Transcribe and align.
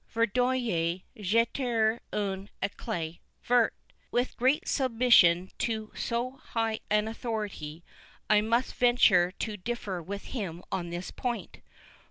Verdoyer, 0.11 1.03
jeter 1.15 1.99
un 2.11 2.49
éclat 2.59 3.19
vert." 3.43 3.71
With 4.09 4.35
great 4.35 4.67
submission 4.67 5.51
to 5.59 5.91
so 5.95 6.37
high 6.41 6.79
an 6.89 7.07
authority, 7.07 7.83
I 8.27 8.41
must 8.41 8.73
venture 8.73 9.29
to 9.33 9.57
differ 9.57 10.01
with 10.01 10.23
him 10.23 10.63
on 10.71 10.89
this 10.89 11.11
point. 11.11 11.61